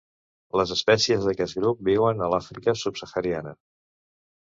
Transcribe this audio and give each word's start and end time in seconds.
Les 0.59 0.73
espècies 0.75 1.27
d'aquest 1.27 1.59
grup 1.61 1.85
viuen 1.91 2.25
a 2.25 2.33
l'Àfrica 2.35 2.79
subsahariana. 2.87 3.59